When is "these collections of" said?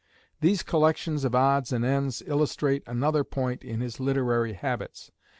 0.39-1.35